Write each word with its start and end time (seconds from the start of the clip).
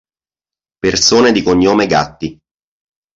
Persone 0.79 1.31
di 1.31 1.43
cognome 1.43 1.85
Gatti 1.85 2.35